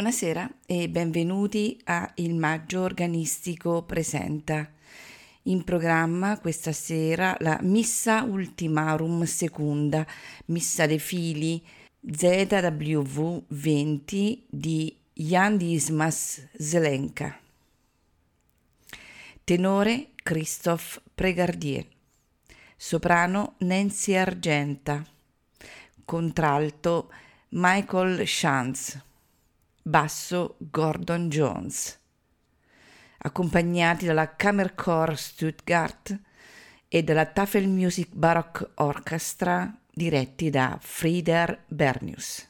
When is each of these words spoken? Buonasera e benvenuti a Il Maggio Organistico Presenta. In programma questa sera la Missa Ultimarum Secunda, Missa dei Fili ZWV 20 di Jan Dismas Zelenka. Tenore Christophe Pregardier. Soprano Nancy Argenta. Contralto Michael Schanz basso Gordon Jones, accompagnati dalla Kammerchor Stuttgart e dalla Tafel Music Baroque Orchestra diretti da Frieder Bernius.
Buonasera 0.00 0.50
e 0.64 0.88
benvenuti 0.88 1.78
a 1.84 2.10
Il 2.14 2.34
Maggio 2.34 2.80
Organistico 2.80 3.82
Presenta. 3.82 4.66
In 5.42 5.62
programma 5.62 6.38
questa 6.38 6.72
sera 6.72 7.36
la 7.40 7.58
Missa 7.60 8.22
Ultimarum 8.22 9.24
Secunda, 9.24 10.06
Missa 10.46 10.86
dei 10.86 10.98
Fili 10.98 11.62
ZWV 12.00 13.42
20 13.48 14.46
di 14.48 14.96
Jan 15.12 15.58
Dismas 15.58 16.48
Zelenka. 16.56 17.38
Tenore 19.44 20.12
Christophe 20.22 21.02
Pregardier. 21.14 21.86
Soprano 22.74 23.56
Nancy 23.58 24.14
Argenta. 24.14 25.04
Contralto 26.06 27.12
Michael 27.50 28.26
Schanz 28.26 29.08
basso 29.82 30.56
Gordon 30.58 31.28
Jones, 31.28 31.98
accompagnati 33.18 34.06
dalla 34.06 34.34
Kammerchor 34.34 35.16
Stuttgart 35.16 36.18
e 36.88 37.02
dalla 37.02 37.26
Tafel 37.26 37.68
Music 37.68 38.08
Baroque 38.12 38.70
Orchestra 38.76 39.72
diretti 39.92 40.50
da 40.50 40.78
Frieder 40.80 41.64
Bernius. 41.68 42.49